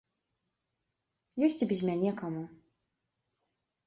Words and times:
Ёсць 1.47 1.57
і 1.65 1.67
без 1.71 1.81
мяне 1.89 2.11
каму. 2.21 2.41